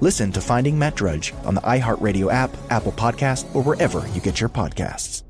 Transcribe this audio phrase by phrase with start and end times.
[0.00, 4.40] Listen to Finding Matt Drudge on the iHeartRadio app, Apple Podcast, or wherever you get
[4.40, 5.22] your podcasts.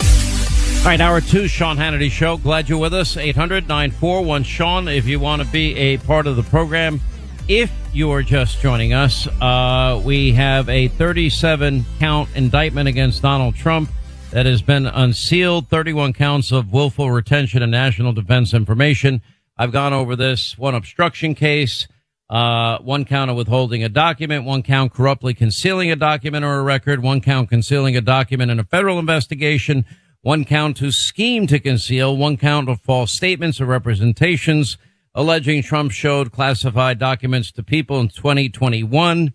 [0.00, 2.36] All right, hour two, Sean Hannity Show.
[2.36, 3.16] Glad you're with us.
[3.16, 7.00] 800 941 Sean, if you want to be a part of the program.
[7.48, 13.56] If you are just joining us, uh, we have a 37 count indictment against Donald
[13.56, 13.90] Trump
[14.30, 19.22] that has been unsealed, 31 counts of willful retention of national defense information.
[19.58, 21.88] I've gone over this one obstruction case,
[22.28, 26.62] uh, one count of withholding a document, one count corruptly concealing a document or a
[26.62, 29.84] record, one count concealing a document in a federal investigation,
[30.22, 34.76] one count to scheme to conceal, one count of false statements or representations
[35.16, 39.32] alleging Trump showed classified documents to people in 2021.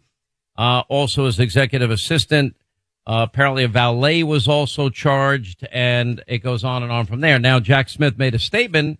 [0.55, 2.55] Uh, also, as executive assistant,
[3.07, 7.39] uh, apparently a valet was also charged, and it goes on and on from there.
[7.39, 8.99] Now, Jack Smith made a statement.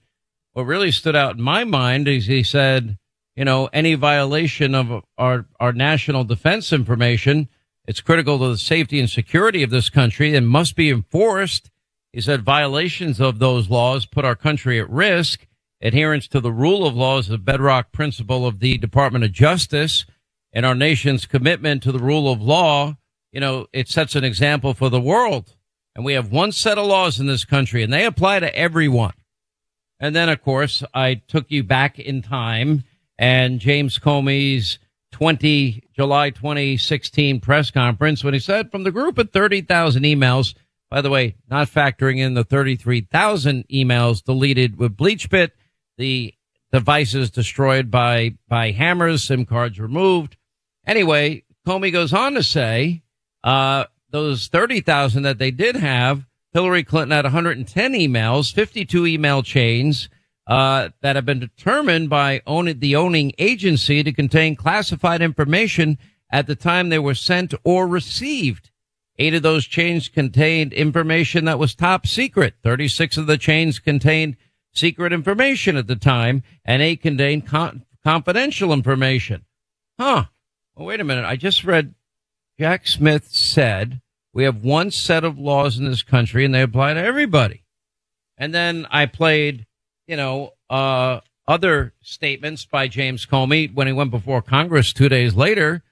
[0.54, 2.98] What really stood out in my mind is he said,
[3.36, 7.48] you know, any violation of our, our national defense information,
[7.86, 11.72] it's critical to the safety and security of this country and must be enforced.
[12.14, 15.48] He said violations of those laws put our country at risk.
[15.82, 20.06] Adherence to the rule of law is the bedrock principle of the Department of Justice
[20.54, 22.98] and our nation's commitment to the rule of law.
[23.32, 25.56] You know, it sets an example for the world.
[25.96, 29.14] And we have one set of laws in this country and they apply to everyone.
[30.00, 32.84] And then, of course, I took you back in time
[33.22, 34.80] and James Comey's
[35.12, 40.56] 20, July 2016 press conference when he said from the group of 30,000 emails,
[40.90, 45.52] by the way, not factoring in the 33,000 emails deleted with BleachBit,
[46.00, 46.34] the
[46.72, 50.36] devices destroyed by, by hammers, SIM cards removed.
[50.88, 53.04] Anyway, Comey goes on to say,
[53.44, 60.10] uh, those 30,000 that they did have, Hillary Clinton had 110 emails, 52 email chains,
[60.52, 65.98] uh, that have been determined by own, the owning agency to contain classified information
[66.30, 68.70] at the time they were sent or received.
[69.18, 72.56] Eight of those chains contained information that was top secret.
[72.64, 74.36] 36 of the chains contained
[74.74, 79.46] secret information at the time, and eight contained con- confidential information.
[79.98, 80.26] Huh.
[80.76, 81.24] Well, wait a minute.
[81.24, 81.96] I just read
[82.60, 84.02] Jack Smith said
[84.34, 87.64] we have one set of laws in this country and they apply to everybody.
[88.38, 89.66] And then I played,
[90.12, 95.36] you know, uh, other statements by James Comey when he went before Congress two days
[95.36, 95.84] later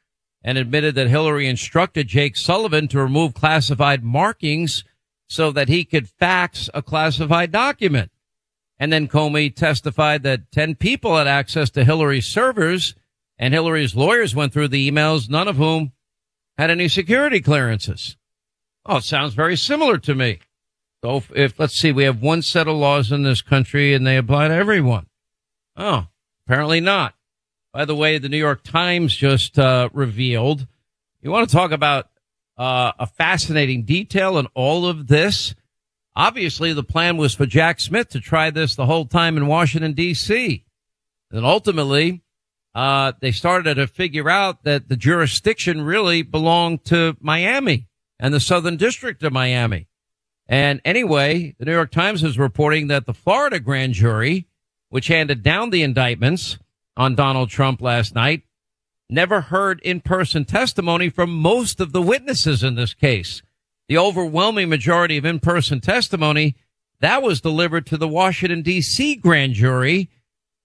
[0.43, 4.83] and admitted that Hillary instructed Jake Sullivan to remove classified markings
[5.29, 8.11] so that he could fax a classified document.
[8.77, 12.95] And then Comey testified that 10 people had access to Hillary's servers
[13.37, 15.93] and Hillary's lawyers went through the emails, none of whom
[16.57, 18.17] had any security clearances.
[18.85, 20.39] Oh, it sounds very similar to me.
[21.03, 24.05] So if, if, let's see, we have one set of laws in this country and
[24.05, 25.07] they apply to everyone.
[25.77, 26.07] Oh,
[26.45, 27.13] apparently not.
[27.71, 30.67] By the way, the New York Times just uh, revealed.
[31.21, 32.09] You want to talk about
[32.57, 35.55] uh, a fascinating detail in all of this?
[36.15, 39.93] Obviously, the plan was for Jack Smith to try this the whole time in Washington,
[39.93, 40.65] D.C.
[41.31, 42.23] And ultimately,
[42.73, 47.87] uh, they started to figure out that the jurisdiction really belonged to Miami
[48.19, 49.88] and the Southern District of Miami.
[50.49, 54.47] And anyway, the New York Times is reporting that the Florida grand jury,
[54.89, 56.57] which handed down the indictments
[56.97, 58.41] on Donald Trump last night,
[59.11, 63.43] never heard in person testimony from most of the witnesses in this case.
[63.87, 66.55] The overwhelming majority of in person testimony
[66.99, 69.15] that was delivered to the Washington D.C.
[69.17, 70.09] grand jury.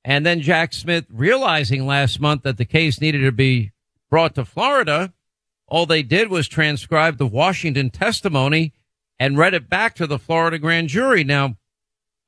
[0.02, 3.72] And then Jack Smith realizing last month that the case needed to be
[4.10, 5.12] brought to Florida,
[5.68, 8.72] all they did was transcribe the Washington testimony
[9.18, 11.24] and read it back to the Florida grand jury.
[11.24, 11.56] Now,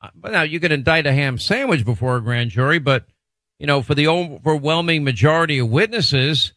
[0.00, 3.06] uh, now you can indict a ham sandwich before a grand jury, but
[3.58, 6.52] you know, for the overwhelming majority of witnesses,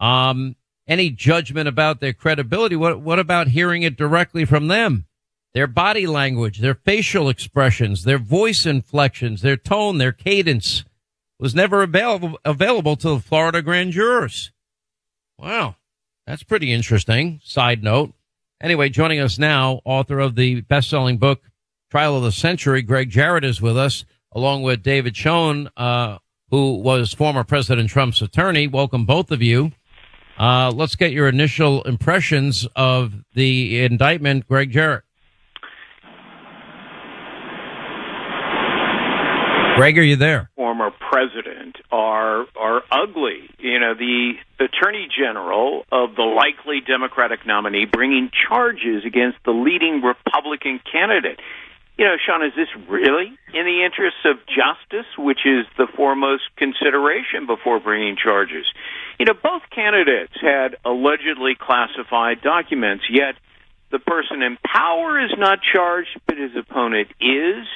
[0.00, 0.56] um,
[0.86, 5.06] any judgment about their credibility, what, what about hearing it directly from them?
[5.54, 10.84] Their body language, their facial expressions, their voice inflections, their tone, their cadence
[11.38, 14.50] was never available, available to the Florida grand jurors.
[15.38, 15.76] Wow.
[16.26, 17.40] That's pretty interesting.
[17.44, 18.12] Side note.
[18.64, 21.42] Anyway, joining us now, author of the best selling book,
[21.90, 26.16] Trial of the Century, Greg Jarrett is with us, along with David Schoen, uh,
[26.48, 28.66] who was former President Trump's attorney.
[28.66, 29.72] Welcome, both of you.
[30.38, 35.04] Uh, let's get your initial impressions of the indictment, Greg Jarrett.
[39.74, 40.50] Gregg, are you there?
[40.56, 43.50] Former president are are ugly.
[43.58, 50.02] You know, the attorney general of the likely Democratic nominee bringing charges against the leading
[50.02, 51.40] Republican candidate
[51.96, 56.42] you know, Sean, is this really in the interests of justice, which is the foremost
[56.56, 58.66] consideration before bringing charges?
[59.18, 63.36] You know, both candidates had allegedly classified documents, yet
[63.92, 67.66] the person in power is not charged, but his opponent is.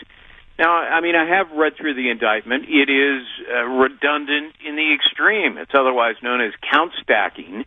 [0.58, 2.64] Now, I mean, I have read through the indictment.
[2.68, 5.56] It is uh, redundant in the extreme.
[5.56, 7.64] It's otherwise known as count stacking.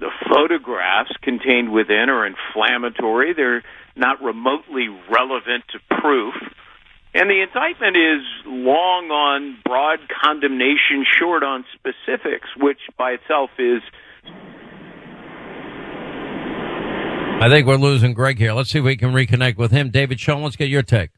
[0.00, 3.34] The photographs contained within are inflammatory.
[3.34, 3.62] They're
[3.94, 6.32] not remotely relevant to proof.
[7.12, 13.82] And the indictment is long on broad condemnation, short on specifics, which by itself is.
[17.42, 18.54] I think we're losing Greg here.
[18.54, 19.90] Let's see if we can reconnect with him.
[19.90, 21.10] David Schoen, let's get your take.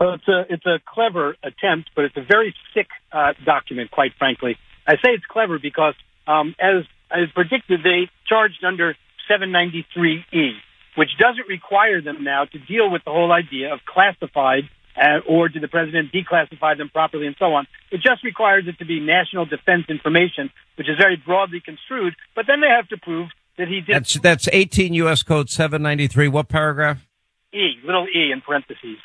[0.00, 4.12] Well, it's a it's a clever attempt, but it's a very sick uh, document, quite
[4.18, 4.56] frankly.
[4.86, 5.94] I say it's clever because,
[6.26, 8.96] um, as as predicted, they charged under
[9.30, 10.54] 793E
[10.96, 14.64] which doesn't require them now to deal with the whole idea of classified
[14.96, 17.66] uh, or did the president declassify them properly and so on.
[17.90, 22.46] It just requires it to be national defense information, which is very broadly construed, but
[22.46, 23.94] then they have to prove that he did.
[23.94, 25.22] That's, that's 18 U.S.
[25.22, 26.28] Code 793.
[26.28, 27.06] What paragraph?
[27.52, 28.98] E, little e in parentheses.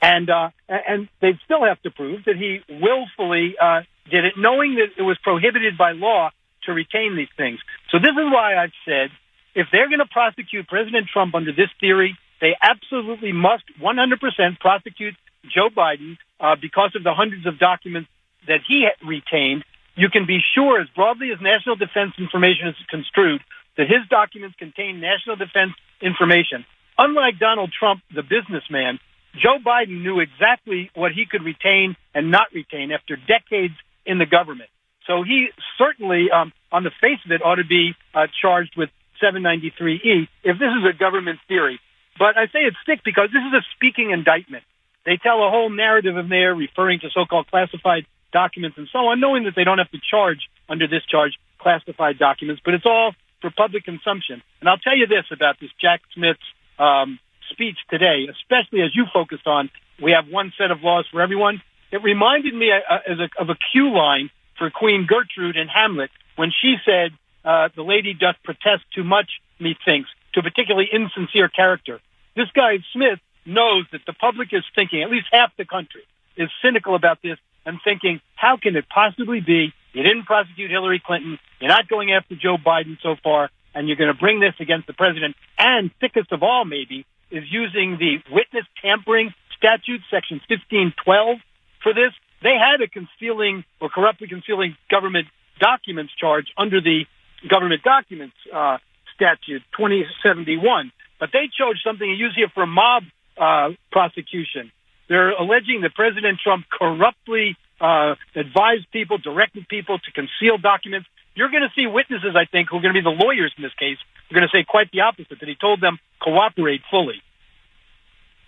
[0.00, 4.76] And, uh, and they still have to prove that he willfully, uh, did it knowing
[4.76, 6.30] that it was prohibited by law
[6.64, 7.58] to retain these things.
[7.90, 9.10] So this is why I've said
[9.54, 15.14] if they're going to prosecute President Trump under this theory, they absolutely must 100% prosecute
[15.52, 18.08] Joe Biden uh, because of the hundreds of documents
[18.46, 19.64] that he retained.
[19.96, 23.42] You can be sure, as broadly as national defense information is construed,
[23.76, 26.64] that his documents contain national defense information.
[26.96, 29.00] Unlike Donald Trump, the businessman,
[29.34, 33.74] Joe Biden knew exactly what he could retain and not retain after decades
[34.06, 34.70] in the government.
[35.06, 35.48] So he
[35.78, 38.90] certainly, um, on the face of it, ought to be uh, charged with
[39.22, 41.80] 793E if this is a government theory.
[42.18, 44.64] But I say it's thick because this is a speaking indictment.
[45.06, 49.20] They tell a whole narrative in there referring to so-called classified documents and so on,
[49.20, 53.14] knowing that they don't have to charge under this charge classified documents, but it's all
[53.40, 54.42] for public consumption.
[54.60, 56.44] And I'll tell you this about this Jack Smith's
[56.78, 57.18] um,
[57.50, 61.60] speech today, especially as you focused on we have one set of laws for everyone.
[61.90, 66.50] It reminded me uh, a, of a cue line for Queen Gertrude in Hamlet when
[66.50, 67.12] she said,
[67.44, 72.00] uh, the lady doth protest too much, methinks, to a particularly insincere character.
[72.36, 76.02] This guy, Smith, knows that the public is thinking, at least half the country
[76.36, 81.02] is cynical about this and thinking, how can it possibly be you didn't prosecute Hillary
[81.04, 84.54] Clinton, you're not going after Joe Biden so far, and you're going to bring this
[84.60, 90.40] against the president, and thickest of all, maybe, is using the witness tampering statute, section
[90.48, 91.38] 1512,
[91.82, 92.12] for this.
[92.42, 95.26] They had a concealing or corruptly concealing government
[95.58, 97.04] documents charge under the
[97.48, 98.78] government documents uh,
[99.14, 103.02] statute 2071, but they chose something used here for mob
[103.36, 104.70] uh, prosecution.
[105.08, 111.08] They're alleging that President Trump corruptly uh, advised people, directed people to conceal documents.
[111.38, 113.62] You're going to see witnesses, I think, who are going to be the lawyers in
[113.62, 113.96] this case.
[114.28, 117.22] Are going to say quite the opposite that he told them cooperate fully.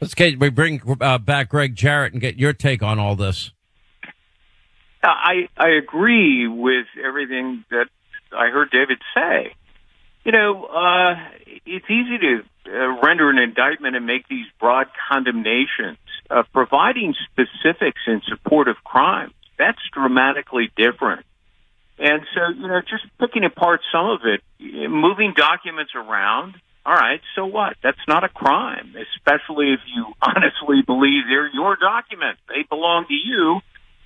[0.00, 3.52] Let's get we bring uh, back Greg Jarrett and get your take on all this.
[5.04, 7.86] I I agree with everything that
[8.36, 9.54] I heard David say.
[10.24, 11.14] You know, uh,
[11.64, 15.98] it's easy to uh, render an indictment and make these broad condemnations.
[16.28, 21.24] Uh, providing specifics in support of crimes, that's dramatically different.
[22.00, 24.40] And so, you know, just picking apart some of it,
[24.88, 26.54] moving documents around,
[26.86, 27.76] all right, so what?
[27.82, 32.40] That's not a crime, especially if you honestly believe they're your documents.
[32.48, 33.60] They belong to you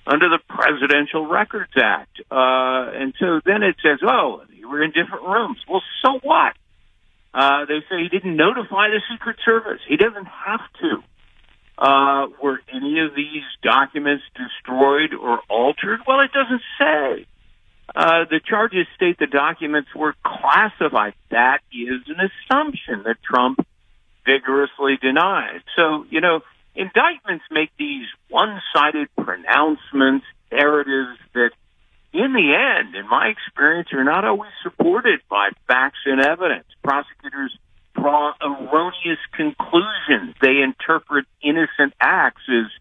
[0.05, 2.19] under the Presidential Records Act.
[2.29, 5.57] Uh, and so then it says, oh, you were in different rooms.
[5.69, 6.53] Well, so what?
[7.33, 9.79] Uh, they say he didn't notify the Secret Service.
[9.87, 11.03] He doesn't have to.
[11.77, 16.01] Uh, were any of these documents destroyed or altered?
[16.05, 17.25] Well, it doesn't say.
[17.95, 21.13] Uh, the charges state the documents were classified.
[21.31, 23.65] That is an assumption that Trump
[24.25, 25.61] vigorously denies.
[25.77, 26.41] So, you know,
[26.75, 31.51] indictments make these one-sided pronouncements, narratives that,
[32.11, 36.65] in the end, in my experience, are not always supported by facts and evidence.
[36.83, 37.57] Prosecutors
[37.95, 40.35] draw erroneous conclusions.
[40.41, 42.71] They interpret innocent acts as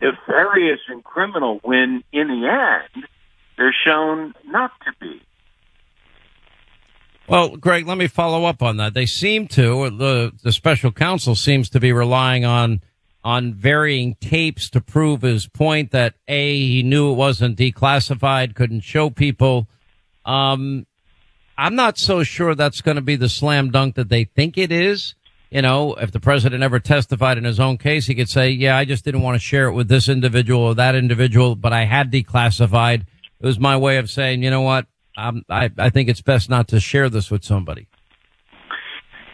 [0.00, 3.06] nefarious and criminal when, in the end,
[3.56, 5.22] they're shown not to be.
[7.26, 8.92] Well, Greg, let me follow up on that.
[8.92, 12.82] They seem to the the special counsel seems to be relying on
[13.24, 18.82] on varying tapes to prove his point that a he knew it wasn't declassified, couldn't
[18.82, 19.66] show people.
[20.26, 20.86] Um,
[21.56, 24.70] I'm not so sure that's going to be the slam dunk that they think it
[24.70, 25.14] is.
[25.50, 28.76] You know, if the president ever testified in his own case, he could say, "Yeah,
[28.76, 31.84] I just didn't want to share it with this individual or that individual, but I
[31.84, 33.06] had declassified."
[33.44, 34.86] It was my way of saying, you know what,
[35.18, 37.88] I, I think it's best not to share this with somebody.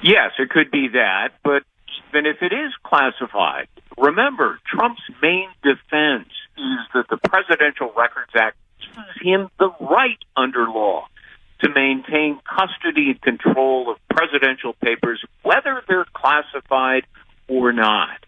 [0.02, 1.62] Yes, it could be that, but
[2.08, 6.26] even if it is classified, remember, Trump's main defense
[6.58, 11.06] is that the Presidential Records Act gives him the right under law
[11.62, 17.06] to maintain custody and control of presidential papers, whether they're classified
[17.46, 18.18] or not.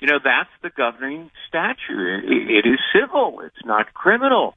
[0.00, 2.24] You know, that's the governing statute.
[2.26, 4.54] It is civil, it's not criminal.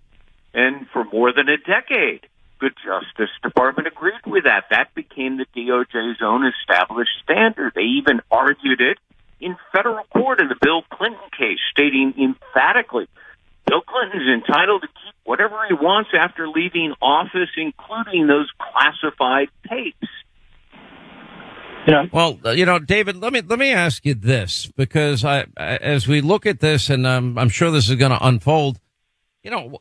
[0.54, 2.28] And for more than a decade,
[2.60, 4.66] the Justice Department agreed with that.
[4.72, 7.74] That became the DOJ's own established standard.
[7.76, 8.98] They even argued it
[9.40, 13.08] in federal court in the Bill Clinton case, stating emphatically
[13.68, 19.50] Bill Clinton is entitled to keep whatever he wants after leaving office, including those classified
[19.70, 20.08] tapes.
[21.86, 22.06] Yeah.
[22.12, 26.08] Well, uh, you know, David, let me let me ask you this because I, as
[26.08, 28.80] we look at this, and um, I'm sure this is going to unfold.
[29.44, 29.80] You know,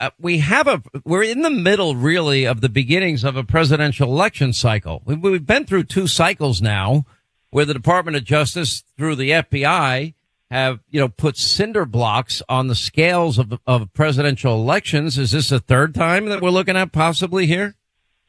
[0.00, 4.10] uh, we have a we're in the middle really of the beginnings of a presidential
[4.10, 5.02] election cycle.
[5.04, 7.06] We, we've been through two cycles now
[7.50, 10.14] where the Department of Justice through the FBI
[10.50, 15.18] have you know put cinder blocks on the scales of of presidential elections.
[15.18, 17.74] Is this a third time that we're looking at possibly here?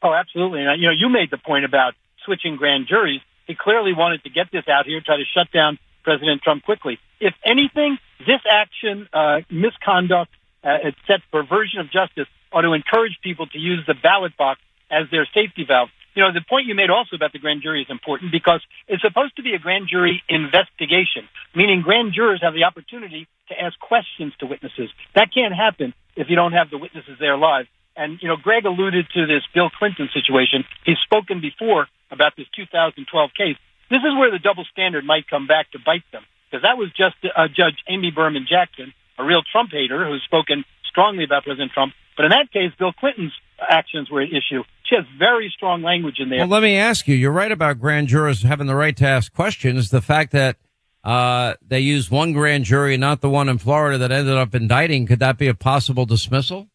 [0.02, 0.64] Oh, absolutely.
[0.64, 1.94] And, you know, you made the point about
[2.24, 3.20] switching grand juries.
[3.46, 6.98] He clearly wanted to get this out here, try to shut down President Trump quickly.
[7.20, 10.30] If anything, this action, uh, misconduct,
[10.68, 14.60] uh, set perversion of justice ought to encourage people to use the ballot box
[14.90, 15.88] as their safety valve.
[16.14, 19.02] You know, the point you made also about the grand jury is important because it's
[19.02, 23.78] supposed to be a grand jury investigation, meaning grand jurors have the opportunity to ask
[23.78, 24.90] questions to witnesses.
[25.14, 27.66] That can't happen if you don't have the witnesses there live.
[27.96, 30.64] And, you know, Greg alluded to this Bill Clinton situation.
[30.84, 33.56] He's spoken before about this 2012 case.
[33.90, 36.90] This is where the double standard might come back to bite them because that was
[36.96, 41.72] just uh, Judge Amy Berman Jackson a real Trump hater who's spoken strongly about President
[41.72, 41.92] Trump.
[42.16, 44.64] But in that case, Bill Clinton's actions were at issue.
[44.84, 46.40] She has very strong language in there.
[46.40, 47.14] Well, let me ask you.
[47.14, 49.90] You're right about grand jurors having the right to ask questions.
[49.90, 50.56] The fact that
[51.04, 55.06] uh, they used one grand jury, not the one in Florida that ended up indicting,
[55.06, 56.68] could that be a possible dismissal?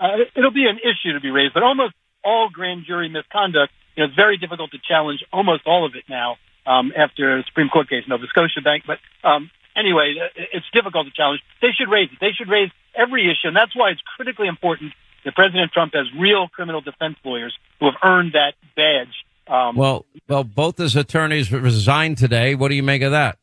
[0.00, 4.02] Uh, it'll be an issue to be raised, but almost all grand jury misconduct, you
[4.02, 6.36] know, it's very difficult to challenge almost all of it now
[6.66, 8.84] um, after a Supreme Court case, Nova Scotia Bank.
[8.86, 11.40] But um, anyway, uh, it's difficult to challenge.
[11.60, 12.18] They should raise it.
[12.20, 14.92] They should raise every issue, and that's why it's critically important
[15.24, 19.14] that President Trump has real criminal defense lawyers who have earned that badge.
[19.46, 22.54] Um, well, well, both his attorneys resigned today.
[22.54, 23.38] What do you make of that?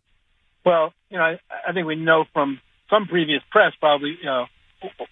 [0.66, 4.46] Well, you know, I, I think we know from some previous press probably you know,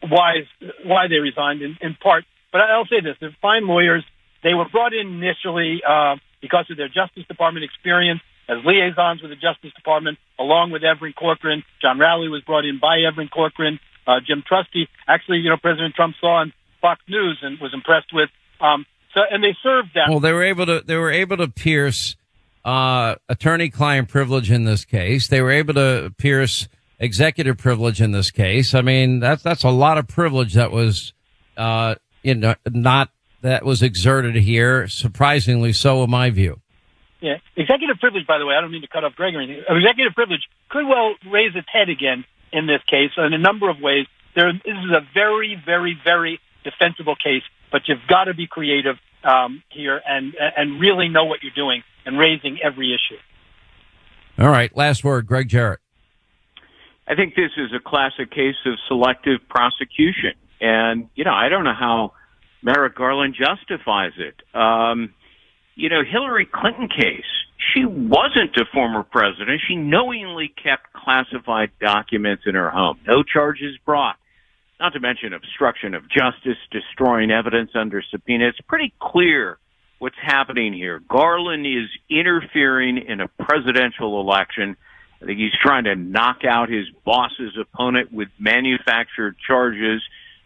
[0.01, 0.47] why
[0.83, 2.25] why they resigned in, in part.
[2.51, 4.03] But I'll say this: they're fine lawyers.
[4.43, 9.31] They were brought in initially uh, because of their Justice Department experience as liaisons with
[9.31, 11.63] the Justice Department, along with Evan Corcoran.
[11.81, 13.79] John Rowley was brought in by Evan Corcoran.
[14.05, 18.13] Uh, Jim Trusty, actually, you know, President Trump saw on Fox News and was impressed
[18.13, 18.29] with.
[18.61, 20.09] Um, so, and they served that.
[20.09, 20.81] Well, they were able to.
[20.85, 22.15] They were able to pierce
[22.63, 25.27] uh, attorney-client privilege in this case.
[25.27, 28.73] They were able to pierce executive privilege in this case.
[28.73, 31.13] I mean, that's that's a lot of privilege that was,
[31.57, 33.09] uh, you know, not
[33.41, 34.87] that was exerted here.
[34.87, 36.61] Surprisingly so, in my view.
[37.19, 38.27] Yeah, executive privilege.
[38.27, 39.63] By the way, I don't mean to cut off Greg or anything.
[39.67, 43.79] Executive privilege could well raise its head again in this case in a number of
[43.79, 44.05] ways.
[44.35, 48.97] There, this is a very, very, very defensible case, but you've got to be creative
[49.23, 53.19] um, here and and really know what you're doing and raising every issue.
[54.39, 55.79] All right, last word, Greg Jarrett.
[57.07, 61.63] I think this is a classic case of selective prosecution, and you know I don't
[61.63, 62.13] know how
[62.61, 64.35] Merrick Garland justifies it.
[64.55, 65.13] Um,
[65.77, 67.23] you know, Hillary Clinton case.
[67.73, 69.61] She wasn't a former president.
[69.67, 72.99] She knowingly kept classified documents in her home.
[73.07, 74.15] No charges brought
[74.79, 78.47] not to mention obstruction of justice, destroying evidence under subpoena.
[78.47, 79.57] It's pretty clear
[79.99, 80.99] what's happening here.
[81.09, 84.77] Garland is interfering in a presidential election.
[85.21, 90.01] I think he's trying to knock out his boss's opponent with manufactured charges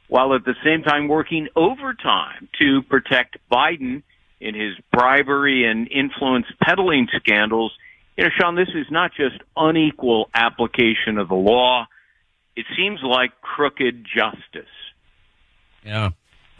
[0.07, 4.03] while at the same time working overtime to protect Biden
[4.41, 7.71] in his bribery and influence peddling scandals.
[8.17, 11.87] You know, Sean, this is not just unequal application of the law
[12.55, 14.69] it seems like crooked justice.
[15.83, 16.11] Yeah.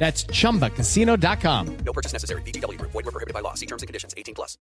[0.00, 1.76] That's ChumbaCasino.com.
[1.84, 2.40] No purchase necessary.
[2.42, 2.80] VGW.
[2.80, 3.52] Void were prohibited by law.
[3.52, 4.14] See terms and conditions.
[4.16, 4.56] 18 plus.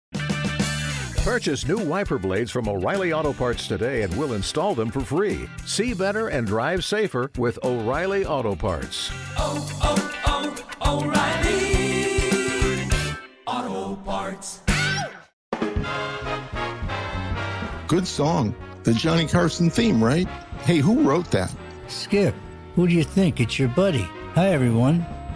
[1.22, 5.46] Purchase new wiper blades from O'Reilly Auto Parts today and we'll install them for free.
[5.66, 9.10] See better and drive safer with O'Reilly Auto Parts.
[9.36, 12.88] Oh, oh, oh, O'Reilly
[13.46, 14.60] Auto Parts.
[17.88, 18.54] Good song.
[18.84, 20.28] The Johnny Carson theme, right?
[20.60, 21.54] Hey, who wrote that?
[21.88, 22.34] Skip,
[22.74, 23.40] who do you think?
[23.40, 24.08] It's your buddy.
[24.34, 25.04] Hi, everyone.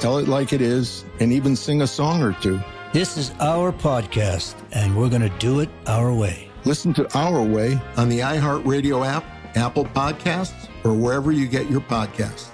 [0.00, 2.58] tell it like it is, and even sing a song or two.
[2.92, 6.48] This is our podcast, and we're going to do it our way.
[6.64, 9.24] Listen to Our Way on the iHeartRadio app,
[9.56, 12.48] Apple Podcasts, or wherever you get your podcasts.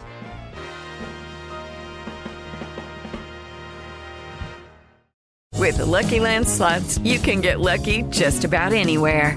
[5.54, 9.36] With the Lucky Land slots, you can get lucky just about anywhere.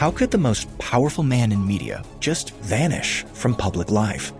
[0.00, 4.32] How could the most powerful man in media just vanish from public life?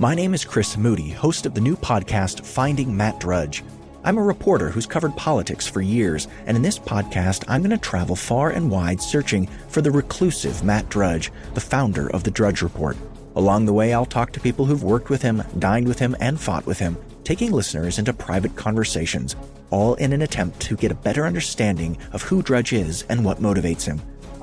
[0.00, 3.62] My name is Chris Moody, host of the new podcast Finding Matt Drudge.
[4.02, 7.78] I'm a reporter who's covered politics for years, and in this podcast, I'm going to
[7.78, 12.60] travel far and wide searching for the reclusive Matt Drudge, the founder of the Drudge
[12.60, 12.96] Report.
[13.36, 16.40] Along the way, I'll talk to people who've worked with him, dined with him, and
[16.40, 16.96] fought with him.
[17.22, 19.34] taking listeners into private conversations,
[19.70, 23.38] all in an attempt to get a better understanding of who Drudge is and what
[23.38, 24.00] motivates him.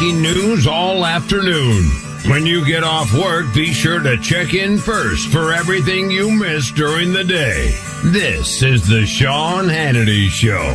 [0.00, 1.84] Breaking news all afternoon.
[2.24, 6.74] When you get off work, be sure to check in first for everything you missed
[6.74, 7.78] during the day.
[8.04, 10.72] This is the Sean Hannity Show.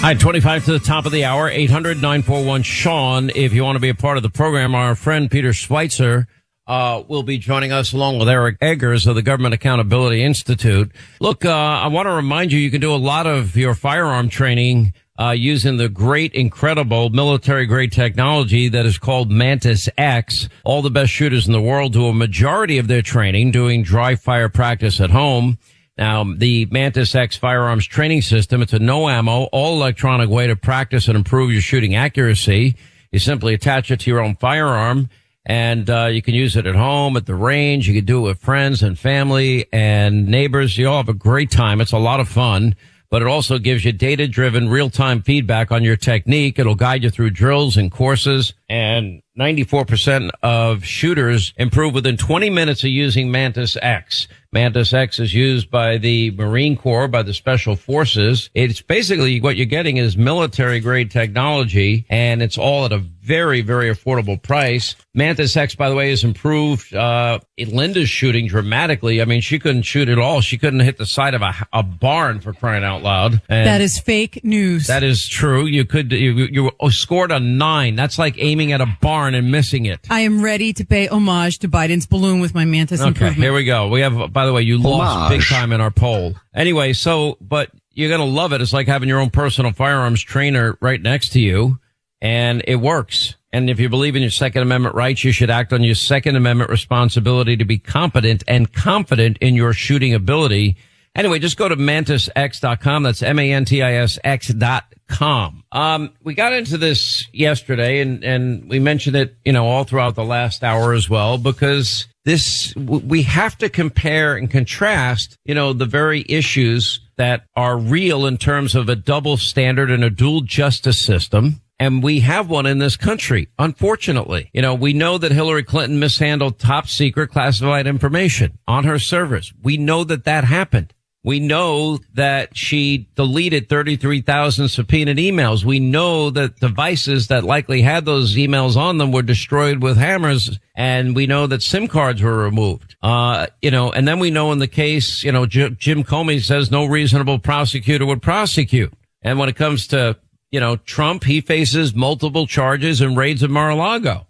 [0.00, 3.30] Hi, 25 to the top of the hour, 800 941 Sean.
[3.30, 6.26] If you want to be a part of the program, our friend Peter Schweizer
[6.66, 10.92] uh, will be joining us along with Eric Eggers of the Government Accountability Institute.
[11.20, 14.28] Look, uh, I want to remind you, you can do a lot of your firearm
[14.28, 20.48] training uh, using the great, incredible military grade technology that is called Mantis X.
[20.64, 24.16] All the best shooters in the world do a majority of their training doing dry
[24.16, 25.58] fire practice at home.
[25.98, 30.56] Now, the Mantis X firearms training system, it's a no ammo, all electronic way to
[30.56, 32.76] practice and improve your shooting accuracy.
[33.10, 35.10] You simply attach it to your own firearm
[35.44, 37.88] and uh, you can use it at home, at the range.
[37.88, 40.78] You can do it with friends and family and neighbors.
[40.78, 41.80] You all have a great time.
[41.80, 42.74] It's a lot of fun,
[43.12, 46.58] but it also gives you data driven real time feedback on your technique.
[46.58, 52.82] It'll guide you through drills and courses and 94% of shooters improve within 20 minutes
[52.84, 54.28] of using Mantis X.
[54.52, 58.50] Mantis X is used by the Marine Corps, by the Special Forces.
[58.54, 63.62] It's basically what you're getting is military grade technology and it's all at a very,
[63.62, 64.94] very affordable price.
[65.14, 69.22] Mantis X, by the way, has improved, uh, Linda's shooting dramatically.
[69.22, 70.40] I mean, she couldn't shoot at all.
[70.40, 73.40] She couldn't hit the side of a, a barn for crying out loud.
[73.48, 74.88] And that is fake news.
[74.88, 75.64] That is true.
[75.64, 77.94] You could, you, you scored a nine.
[77.94, 80.06] That's like aiming at a barn and missing it.
[80.10, 83.38] I am ready to pay homage to Biden's balloon with my Mantis Okay, improvement.
[83.42, 83.88] here we go.
[83.88, 86.34] We have, by the way, you lost big time in our poll.
[86.54, 88.60] Anyway, so, but you're going to love it.
[88.60, 91.78] It's like having your own personal firearms trainer right next to you
[92.20, 93.34] and it works.
[93.54, 96.36] And if you believe in your Second Amendment rights, you should act on your Second
[96.36, 100.76] Amendment responsibility to be competent and confident in your shooting ability.
[101.14, 103.02] Anyway, just go to mantisx.com.
[103.02, 105.62] That's M-A-N-T-I-S-X dot com.
[105.70, 110.14] Um, we got into this yesterday and, and we mentioned it, you know, all throughout
[110.14, 115.72] the last hour as well, because this, we have to compare and contrast, you know,
[115.72, 120.40] the very issues that are real in terms of a double standard and a dual
[120.40, 121.60] justice system.
[121.78, 124.50] And we have one in this country, unfortunately.
[124.52, 129.52] You know, we know that Hillary Clinton mishandled top secret classified information on her servers.
[129.62, 130.94] We know that that happened.
[131.24, 135.64] We know that she deleted 33,000 subpoenaed emails.
[135.64, 140.58] We know that devices that likely had those emails on them were destroyed with hammers.
[140.74, 142.96] And we know that SIM cards were removed.
[143.02, 146.42] Uh, you know, and then we know in the case, you know, J- Jim Comey
[146.42, 148.92] says no reasonable prosecutor would prosecute.
[149.22, 150.16] And when it comes to,
[150.50, 154.26] you know, Trump, he faces multiple charges and raids of Mar-a-Lago.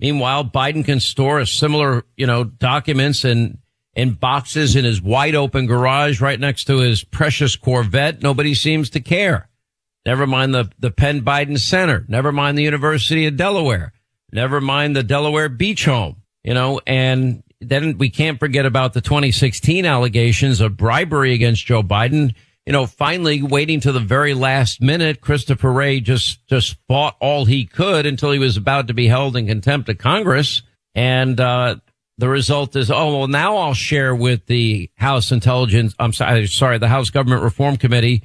[0.00, 3.58] Meanwhile, Biden can store a similar, you know, documents in,
[3.94, 8.22] in boxes in his wide open garage right next to his precious Corvette.
[8.22, 9.48] Nobody seems to care.
[10.04, 12.04] Never mind the, the Penn Biden Center.
[12.08, 13.92] Never mind the University of Delaware.
[14.32, 19.00] Never mind the Delaware Beach Home, you know, and then we can't forget about the
[19.00, 22.34] 2016 allegations of bribery against Joe Biden.
[22.66, 27.44] You know, finally waiting to the very last minute, Christopher Wray just, just fought all
[27.44, 30.62] he could until he was about to be held in contempt of Congress.
[30.94, 31.76] And, uh,
[32.18, 36.78] the result is, oh, well, now I'll share with the House Intelligence, I'm sorry, sorry,
[36.78, 38.22] the House Government Reform Committee,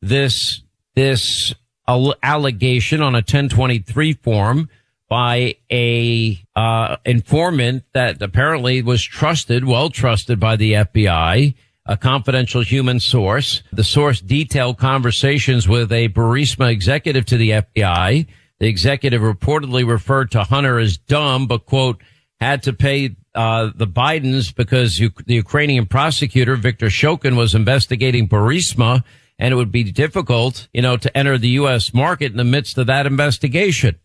[0.00, 0.62] this,
[0.94, 1.54] this
[1.86, 4.68] allegation on a 1023 form
[5.08, 12.62] by a, uh, informant that apparently was trusted, well trusted by the FBI, a confidential
[12.62, 13.62] human source.
[13.72, 18.26] The source detailed conversations with a Burisma executive to the FBI.
[18.58, 22.02] The executive reportedly referred to Hunter as dumb, but quote,
[22.40, 29.04] had to pay uh, the Bidens because the Ukrainian prosecutor Victor Shokin was investigating Burisma,
[29.38, 31.92] and it would be difficult, you know, to enter the U.S.
[31.92, 33.98] market in the midst of that investigation.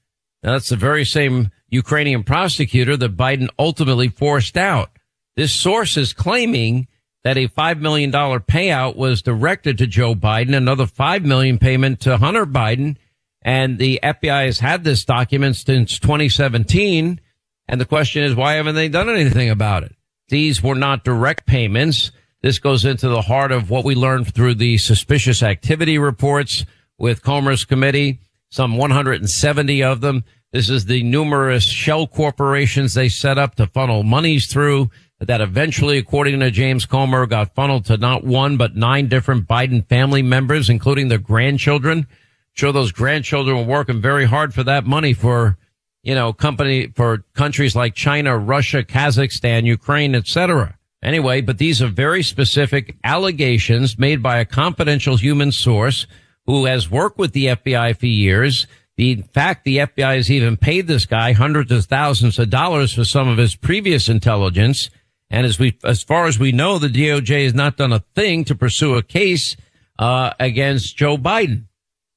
[0.43, 4.91] Now, that's the very same Ukrainian prosecutor that Biden ultimately forced out.
[5.35, 6.87] This source is claiming
[7.23, 12.17] that a $5 million payout was directed to Joe Biden, another 5 million payment to
[12.17, 12.97] Hunter Biden.
[13.43, 17.19] And the FBI has had this document since 2017.
[17.67, 19.95] And the question is, why haven't they done anything about it?
[20.31, 22.09] these were not direct payments.
[22.41, 26.65] This goes into the heart of what we learned through the suspicious activity reports
[26.97, 30.23] with Comer's committee, some 170 of them.
[30.51, 35.97] This is the numerous shell corporations they set up to funnel monies through that eventually,
[35.97, 40.69] according to James Comer, got funneled to not one, but nine different Biden family members,
[40.69, 42.07] including their grandchildren.
[42.53, 45.57] Sure, those grandchildren were working very hard for that money for,
[46.03, 50.77] you know, company, for countries like China, Russia, Kazakhstan, Ukraine, etc.
[51.03, 56.05] Anyway, but these are very specific allegations made by a confidential human source
[56.45, 58.67] who has worked with the FBI for years.
[58.97, 62.93] The in fact, the FBI has even paid this guy hundreds of thousands of dollars
[62.93, 64.89] for some of his previous intelligence.
[65.29, 68.43] And as we, as far as we know, the DOJ has not done a thing
[68.45, 69.55] to pursue a case
[69.97, 71.65] uh, against Joe Biden,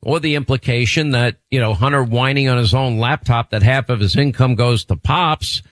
[0.04, 4.00] or the implication that you know Hunter whining on his own laptop that half of
[4.00, 5.62] his income goes to Pops,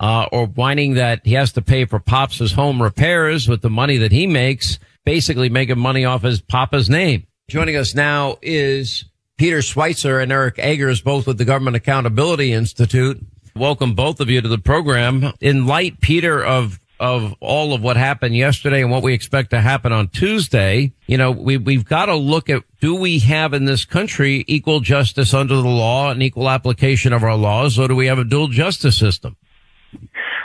[0.00, 3.98] uh, or whining that he has to pay for Pops' home repairs with the money
[3.98, 7.26] that he makes, basically making money off his Papa's name.
[7.48, 9.04] Joining us now is
[9.36, 13.24] Peter Schweizer and Eric Eggers, both with the Government Accountability Institute.
[13.56, 15.32] Welcome both of you to the program.
[15.40, 19.60] In light, Peter, of of all of what happened yesterday and what we expect to
[19.60, 23.64] happen on Tuesday, you know, we, we've got to look at do we have in
[23.64, 27.96] this country equal justice under the law and equal application of our laws, or do
[27.96, 29.34] we have a dual justice system?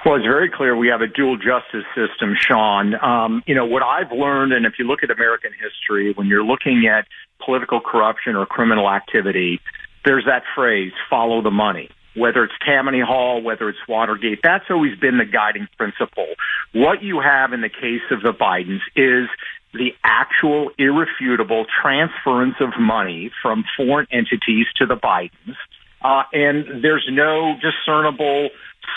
[0.05, 2.95] Well, it's very clear we have a dual justice system, Sean.
[3.03, 6.43] Um, you know, what I've learned, and if you look at American history, when you're
[6.43, 7.05] looking at
[7.43, 9.59] political corruption or criminal activity,
[10.05, 14.97] there's that phrase, follow the money whether it's Tammany Hall, whether it's Watergate, that's always
[14.97, 16.27] been the guiding principle.
[16.73, 19.29] What you have in the case of the Bidens is
[19.73, 25.55] the actual irrefutable transference of money from foreign entities to the Bidens.
[26.01, 28.49] Uh, and there's no discernible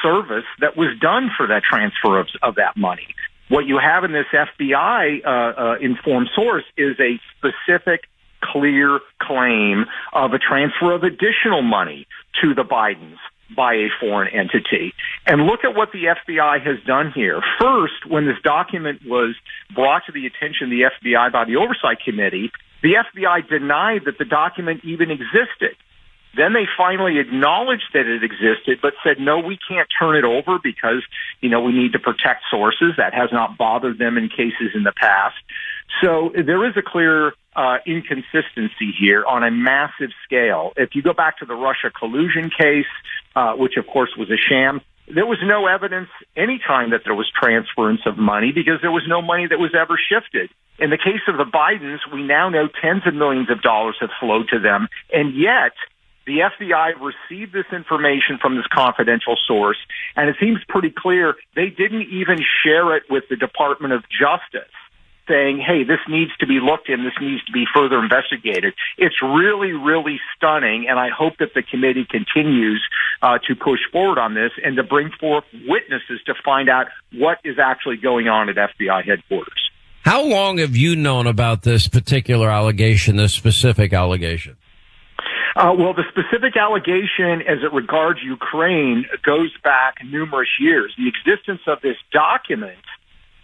[0.02, 3.14] service that was done for that transfer of, of that money.
[3.48, 8.02] What you have in this FBI uh, uh, informed source is a specific
[8.42, 12.06] clear claim of a transfer of additional money
[12.42, 13.16] to the Bidens
[13.56, 14.92] by a foreign entity.
[15.26, 17.40] And look at what the FBI has done here.
[17.60, 19.34] First, when this document was
[19.74, 22.50] brought to the attention of the FBI by the Oversight Committee,
[22.82, 25.76] the FBI denied that the document even existed.
[26.36, 30.58] Then they finally acknowledged that it existed, but said, no, we can't turn it over
[30.62, 31.02] because,
[31.40, 32.92] you know, we need to protect sources.
[32.98, 35.36] That has not bothered them in cases in the past.
[36.02, 40.72] So there is a clear uh, inconsistency here on a massive scale.
[40.76, 42.86] If you go back to the Russia collusion case,
[43.34, 44.80] uh, which of course was a sham,
[45.12, 49.04] there was no evidence any time that there was transference of money because there was
[49.08, 50.50] no money that was ever shifted.
[50.78, 54.10] In the case of the Bidens, we now know tens of millions of dollars have
[54.20, 55.72] flowed to them, and yet
[56.26, 59.78] the FBI received this information from this confidential source,
[60.14, 64.70] and it seems pretty clear they didn't even share it with the Department of Justice
[65.28, 68.74] saying, hey, this needs to be looked in, this needs to be further investigated.
[68.96, 72.82] It's really, really stunning, and I hope that the committee continues
[73.22, 77.38] uh, to push forward on this and to bring forth witnesses to find out what
[77.44, 79.70] is actually going on at FBI headquarters.
[80.04, 84.56] How long have you known about this particular allegation, this specific allegation?
[85.58, 90.94] Uh, well, the specific allegation as it regards Ukraine goes back numerous years.
[90.96, 92.78] The existence of this document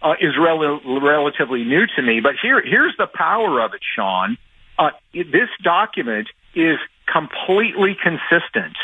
[0.05, 4.37] uh, is rel- relatively new to me, but here, here's the power of it, Sean.
[4.77, 6.77] Uh, this document is
[7.11, 8.77] completely consistent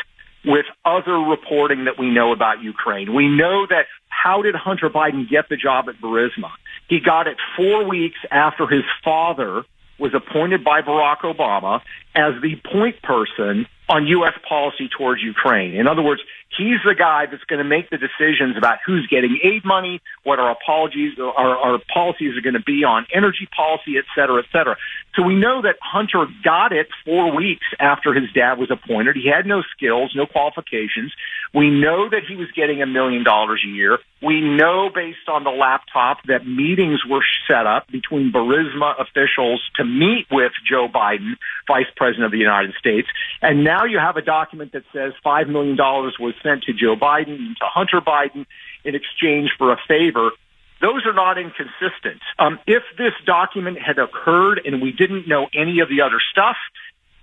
[0.44, 3.14] with other reporting that we know about Ukraine.
[3.14, 6.50] We know that how did Hunter Biden get the job at Burisma?
[6.90, 9.64] He got it four weeks after his father
[10.00, 11.82] was appointed by Barack Obama
[12.16, 14.34] as the point person on U.S.
[14.50, 15.76] policy towards Ukraine.
[15.76, 16.22] In other words,
[16.58, 20.40] he's the guy that's going to make the decisions about who's getting aid money, what
[20.40, 24.46] our apologies, our, our policies are going to be on energy policy, et cetera, et
[24.52, 24.78] cetera.
[25.16, 29.18] So we know that Hunter got it four weeks after his dad was appointed.
[29.18, 31.12] He had no skills, no qualifications.
[31.54, 34.00] We know that he was getting a million dollars a year.
[34.22, 39.84] We know based on the laptop that meetings were set up between Burisma officials to
[39.84, 41.34] meet with Joe Biden,
[41.68, 43.08] Vice President of the United States.
[43.42, 47.56] And now you have a document that says $5 million was sent to Joe Biden
[47.58, 48.46] to Hunter Biden
[48.86, 50.32] in exchange for a favor.
[50.82, 52.22] Those are not inconsistent.
[52.40, 56.58] Um, if this document had occurred and we didn't know any of the other stuff,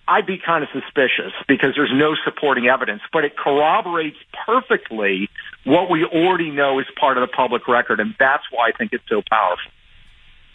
[0.07, 4.17] I'd be kind of suspicious because there's no supporting evidence, but it corroborates
[4.47, 5.29] perfectly
[5.65, 8.93] what we already know is part of the public record, and that's why I think
[8.95, 9.71] it's so powerful.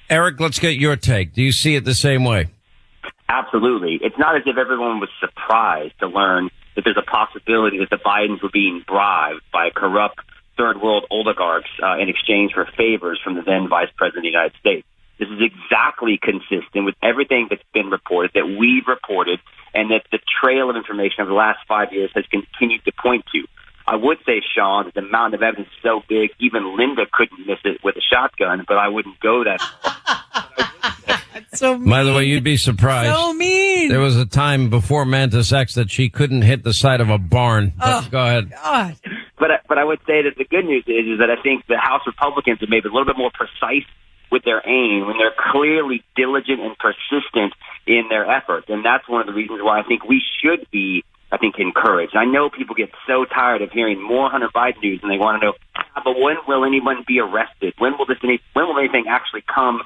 [0.09, 1.33] Eric, let's get your take.
[1.33, 2.47] Do you see it the same way?
[3.29, 3.99] Absolutely.
[4.01, 7.97] It's not as if everyone was surprised to learn that there's a possibility that the
[7.97, 10.19] Bidens were being bribed by a corrupt
[10.63, 14.30] third world oligarchs uh, in exchange for favors from the then Vice President of the
[14.30, 14.88] United States.
[15.19, 19.39] This is exactly consistent with everything that's been reported, that we've reported,
[19.73, 23.26] and that the trail of information over the last five years has continued to point
[23.34, 23.43] to.
[23.86, 27.45] I would say, Sean, that the amount of evidence is so big, even Linda couldn't
[27.45, 31.19] miss it with a shotgun, but I wouldn't go that far.
[31.54, 33.13] so By the way, you'd be surprised.
[33.13, 33.89] So mean.
[33.89, 37.17] There was a time before Mantis X that she couldn't hit the side of a
[37.17, 37.73] barn.
[37.78, 38.52] But Oh, go ahead.
[38.52, 38.95] God.
[39.43, 41.75] But but I would say that the good news is is that I think the
[41.75, 43.84] House Republicans have maybe a little bit more precise
[44.32, 47.51] with their aim when they're clearly diligent and persistent
[47.86, 51.03] in their efforts, and that's one of the reasons why I think we should be.
[51.29, 52.15] I think encouraged.
[52.15, 55.41] I know people get so tired of hearing more Hunter Biden news, and they want
[55.41, 57.73] to know, "Ah, but when will anyone be arrested?
[57.79, 58.19] When will this?
[58.23, 59.82] Any, when will anything actually come?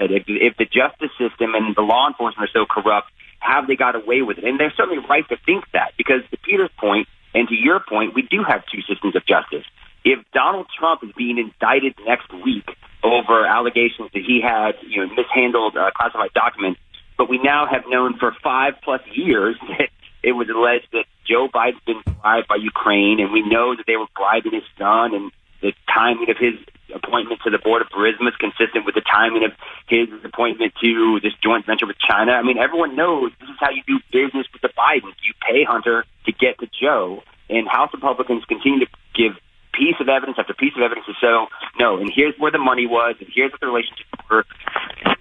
[0.00, 3.94] If, if the justice system and the law enforcement are so corrupt, have they got
[3.94, 4.44] away with it?
[4.44, 8.14] And they're certainly right to think that, because to Peter's point and to your point,
[8.14, 9.64] we do have two systems of justice.
[10.04, 12.68] If Donald Trump is being indicted next week
[13.02, 16.80] over allegations that he had, you know, mishandled uh, classified documents,
[17.16, 19.90] but we now have known for five plus years that
[20.22, 23.96] it was alleged that Joe Biden's been bribed by Ukraine, and we know that they
[23.96, 25.30] were bribing his son, and
[25.62, 26.54] the timing of his
[26.94, 29.52] appointment to the board of Burisma is consistent with the timing of
[29.88, 32.32] his appointment to this joint venture with China.
[32.32, 35.16] I mean, everyone knows this is how you do business with the Bidens.
[35.22, 39.32] You pay Hunter to get to Joe, and House Republicans continue to give
[39.72, 41.46] piece of evidence after piece of evidence to show
[41.78, 44.44] no, and here's where the money was, and here's what the relationships were.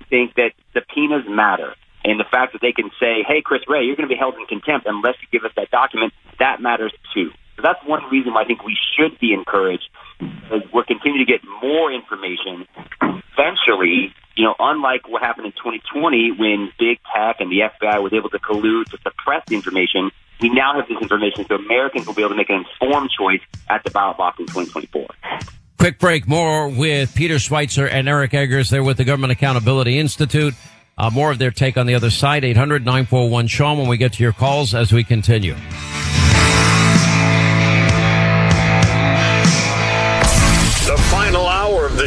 [0.10, 1.75] Think that subpoenas matter.
[2.04, 4.36] And the fact that they can say, hey, Chris Wray, you're going to be held
[4.36, 7.32] in contempt unless you give us that document, that matters too.
[7.58, 11.30] So that's one reason why I think we should be encouraged because we're continuing to
[11.30, 12.65] get more information.
[13.36, 18.13] Eventually, you know, unlike what happened in 2020 when big tech and the FBI was
[18.13, 22.13] able to collude to suppress the information, we now have this information so Americans will
[22.13, 25.08] be able to make an informed choice at the ballot box in 2024.
[25.78, 26.25] Quick break.
[26.25, 28.69] More with Peter Schweizer and Eric Eggers.
[28.69, 30.54] They're with the Government Accountability Institute.
[30.97, 32.45] Uh, more of their take on the other side.
[32.45, 35.56] 800 941 Sean when we get to your calls as we continue.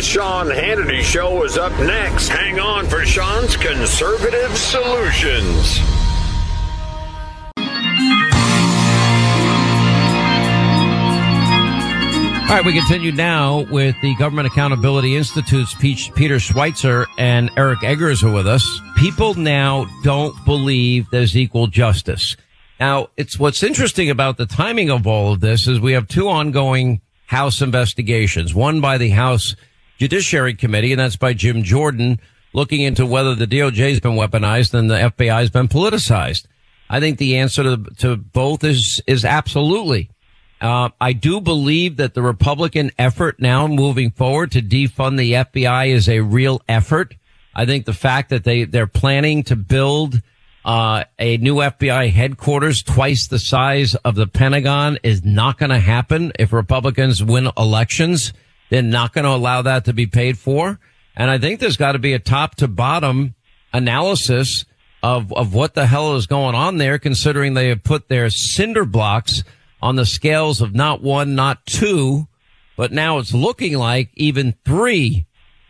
[0.02, 2.28] Sean Hannity Show is up next.
[2.28, 5.78] Hang on for Sean's conservative solutions.
[12.52, 18.22] All right, we continue now with the Government Accountability Institute's Peter Schweizer and Eric Eggers
[18.22, 18.68] are with us.
[18.96, 22.36] People now don't believe there's equal justice.
[22.78, 26.28] Now, it's what's interesting about the timing of all of this is we have two
[26.28, 29.56] ongoing House investigations, one by the House
[29.98, 32.20] Judiciary Committee, and that's by Jim Jordan,
[32.52, 36.46] looking into whether the DOJ has been weaponized and the FBI has been politicized.
[36.90, 40.10] I think the answer to, to both is, is absolutely.
[40.60, 45.88] Uh, I do believe that the Republican effort now moving forward to defund the FBI
[45.88, 47.14] is a real effort.
[47.54, 50.20] I think the fact that they, they're planning to build,
[50.64, 55.80] uh, a new FBI headquarters twice the size of the Pentagon is not going to
[55.80, 58.32] happen if Republicans win elections.
[58.72, 60.80] They're not going to allow that to be paid for.
[61.14, 63.34] And I think there's got to be a top to bottom
[63.70, 64.64] analysis
[65.02, 68.86] of, of what the hell is going on there, considering they have put their cinder
[68.86, 69.44] blocks
[69.82, 72.26] on the scales of not one, not two,
[72.74, 75.26] but now it's looking like even three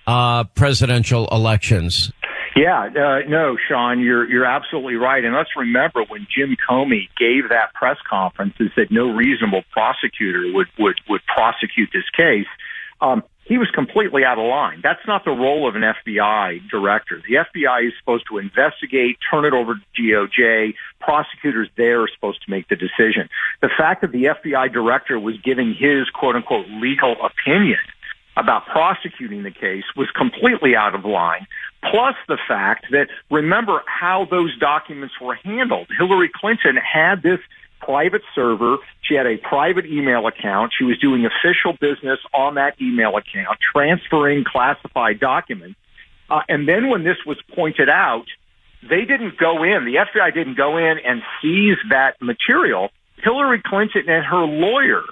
[0.06, 2.12] uh, presidential elections.
[2.54, 5.24] Yeah, uh, no, Sean, you're you're absolutely right.
[5.24, 10.52] And let's remember when Jim Comey gave that press conference and said no reasonable prosecutor
[10.52, 12.46] would would would prosecute this case.
[13.02, 14.80] Um, he was completely out of line.
[14.82, 17.20] That's not the role of an FBI director.
[17.28, 20.74] The FBI is supposed to investigate, turn it over to DOJ.
[21.00, 23.28] Prosecutors there are supposed to make the decision.
[23.60, 27.80] The fact that the FBI director was giving his quote unquote legal opinion
[28.36, 31.46] about prosecuting the case was completely out of line.
[31.90, 35.88] Plus the fact that remember how those documents were handled.
[35.98, 37.40] Hillary Clinton had this
[37.84, 38.76] private server.
[39.02, 40.72] She had a private email account.
[40.76, 45.78] She was doing official business on that email account, transferring classified documents.
[46.30, 48.26] Uh, and then when this was pointed out,
[48.82, 52.90] they didn't go in, the FBI didn't go in and seize that material.
[53.18, 55.02] Hillary Clinton and her lawyer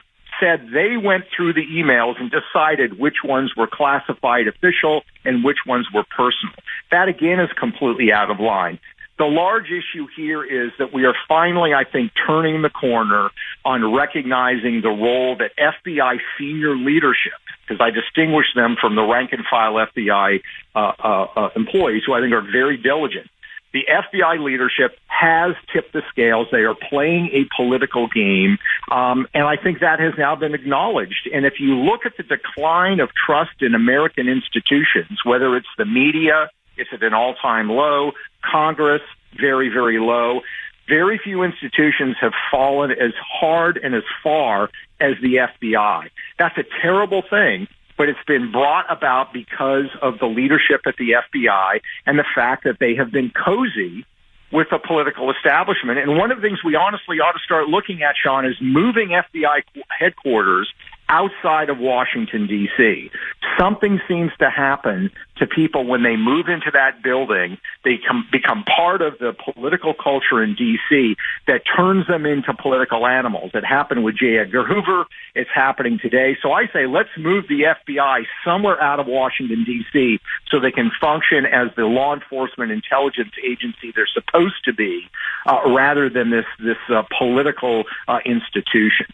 [0.41, 5.59] said they went through the emails and decided which ones were classified official and which
[5.67, 6.55] ones were personal.
[6.91, 8.81] That again is completely out of line.
[9.21, 13.29] The large issue here is that we are finally, I think, turning the corner
[13.67, 19.35] on recognizing the role that FBI senior leadership, because I distinguish them from the rank
[19.35, 20.41] and file FBI
[20.75, 23.29] uh, uh, uh, employees who I think are very diligent.
[23.75, 26.49] the FBI leadership has tipped the scales.
[26.51, 28.57] They are playing a political game,
[28.91, 31.29] um, and I think that has now been acknowledged.
[31.31, 35.85] And if you look at the decline of trust in American institutions, whether it's the
[35.85, 38.13] media, it's at an all-time low,
[38.43, 39.03] Congress,
[39.39, 40.41] very, very low.
[40.89, 46.11] Very few institutions have fallen as hard and as far as the FBI.
[46.39, 51.13] That's a terrible thing, but it's been brought about because of the leadership at the
[51.13, 54.05] FBI and the fact that they have been cozy
[54.53, 55.99] with the political establishment.
[55.99, 59.11] And one of the things we honestly ought to start looking at, Sean, is moving
[59.11, 59.63] FBI
[59.97, 60.73] headquarters
[61.11, 63.11] outside of Washington, D.C.
[63.59, 67.59] Something seems to happen to people when they move into that building.
[67.85, 71.17] They com- become part of the political culture in D.C.
[71.49, 73.51] that turns them into political animals.
[73.55, 74.39] It happened with J.
[74.39, 75.07] Edgar Hoover.
[75.35, 76.39] It's happening today.
[76.41, 80.21] So I say let's move the FBI somewhere out of Washington, D.C.
[80.49, 85.09] so they can function as the law enforcement intelligence agency they're supposed to be
[85.47, 89.07] uh, rather than this, this uh, political uh, institution.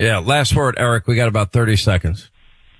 [0.00, 1.06] Yeah, last word, Eric.
[1.06, 2.30] We got about 30 seconds.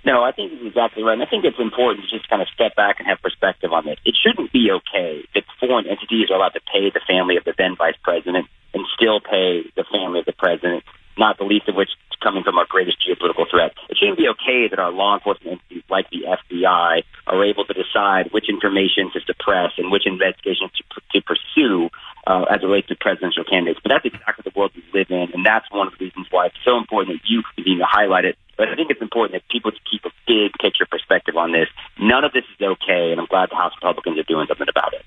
[0.06, 1.12] No, I think he's exactly right.
[1.12, 3.84] And I think it's important to just kind of step back and have perspective on
[3.84, 3.98] this.
[4.06, 7.52] It shouldn't be okay that foreign entities are allowed to pay the family of the
[7.58, 10.82] then vice president and still pay the family of the president,
[11.18, 13.76] not the least of which is coming from our greatest geopolitical threat.
[13.90, 17.74] It shouldn't be okay that our law enforcement entities like the FBI are able to
[17.74, 21.90] decide which information to suppress and which investigations to, to pursue
[22.31, 23.81] uh, as it relates to presidential candidates.
[23.83, 26.47] But that's exactly the world we live in, and that's one of the reasons why
[26.47, 28.39] it's so important that you continue to highlight it.
[28.57, 31.66] But I think it's important that people keep a big picture perspective on this.
[31.99, 34.95] None of this is okay, and I'm glad the House Republicans are doing something about
[34.95, 35.05] it.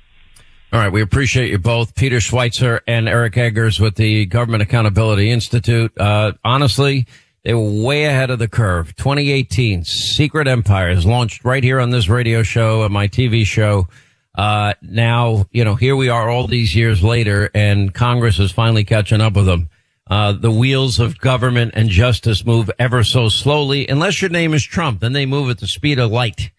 [0.74, 5.30] All right, we appreciate you both, Peter Schweizer and Eric Eggers with the Government Accountability
[5.30, 5.96] Institute.
[5.98, 7.06] Uh, honestly,
[7.44, 8.96] they were way ahead of the curve.
[8.96, 13.88] 2018, Secret Empires launched right here on this radio show, and my TV show.
[14.36, 18.84] Uh, now, you know, here we are all these years later and Congress is finally
[18.84, 19.70] catching up with them.
[20.10, 24.64] Uh, the wheels of government and justice move ever so slowly, unless your name is
[24.64, 26.52] Trump, then they move at the speed of light.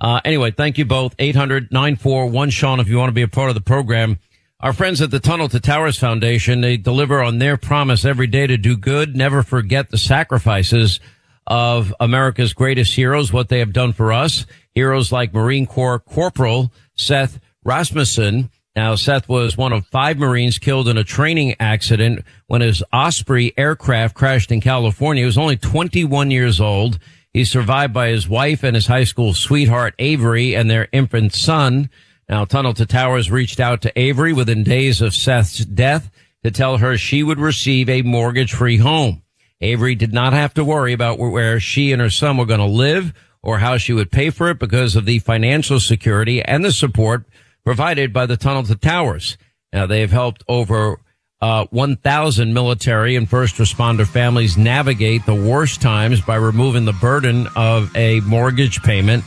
[0.00, 1.16] Uh, anyway, thank you both.
[1.16, 4.18] 800-941 Sean, if you want to be a part of the program.
[4.60, 8.46] Our friends at the Tunnel to Towers Foundation, they deliver on their promise every day
[8.46, 11.00] to do good, never forget the sacrifices
[11.46, 14.46] of America's greatest heroes, what they have done for us.
[14.74, 18.50] Heroes like Marine Corps Corporal Seth Rasmussen.
[18.74, 23.52] Now, Seth was one of five Marines killed in a training accident when his Osprey
[23.58, 25.22] aircraft crashed in California.
[25.22, 26.98] He was only 21 years old.
[27.32, 31.90] He's survived by his wife and his high school sweetheart, Avery, and their infant son.
[32.28, 36.10] Now, Tunnel to Towers reached out to Avery within days of Seth's death
[36.44, 39.22] to tell her she would receive a mortgage free home.
[39.60, 42.66] Avery did not have to worry about where she and her son were going to
[42.66, 43.12] live
[43.42, 47.24] or how she would pay for it because of the financial security and the support
[47.64, 49.36] provided by the Tunnel to Towers.
[49.72, 51.00] Now, they have helped over
[51.40, 57.48] uh, 1,000 military and first responder families navigate the worst times by removing the burden
[57.56, 59.24] of a mortgage payment.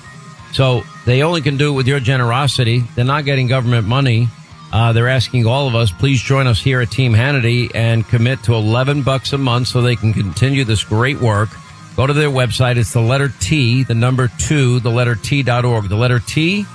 [0.54, 2.84] So they only can do it with your generosity.
[2.96, 4.30] They're not getting government money.
[4.72, 8.44] Uh, they're asking all of us, please join us here at Team Hannity and commit
[8.44, 11.50] to 11 bucks a month so they can continue this great work.
[11.96, 12.76] Go to their website.
[12.76, 15.88] It's the letter T, the number two, the letter T dot org.
[15.88, 16.66] The letter T,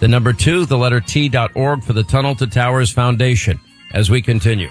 [0.00, 3.58] the number two, the letter T dot org for the Tunnel to Towers Foundation
[3.94, 4.68] as we continue.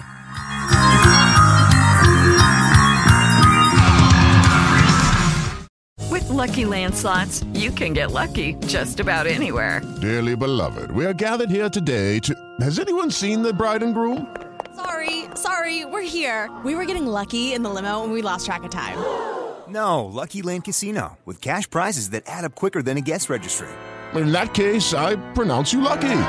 [6.12, 9.82] With Lucky Land slots, you can get lucky just about anywhere.
[10.00, 12.36] Dearly beloved, we are gathered here today to.
[12.62, 14.36] Has anyone seen the bride and groom?
[14.76, 16.52] Sorry, sorry, we're here.
[16.64, 19.47] We were getting lucky in the limo and we lost track of time.
[19.70, 23.68] No, Lucky Land Casino, with cash prizes that add up quicker than a guest registry.
[24.16, 26.20] In that case, I pronounce you lucky.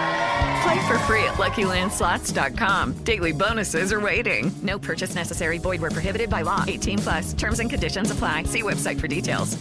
[0.63, 3.05] Play for free at LuckyLandSlots.com.
[3.05, 4.51] Daily bonuses are waiting.
[4.63, 5.59] No purchase necessary.
[5.59, 6.65] Void where prohibited by law.
[6.67, 7.33] 18 plus.
[7.35, 8.43] Terms and conditions apply.
[8.45, 9.57] See website for details.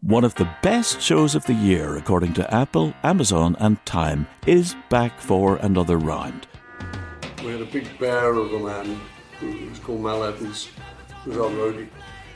[0.00, 4.76] One of the best shows of the year, according to Apple, Amazon, and Time, is
[4.90, 6.46] back for another round.
[7.44, 9.00] We had a big bear of a man
[9.40, 10.68] who was called Mal Evans,
[11.24, 11.88] who was our roadie.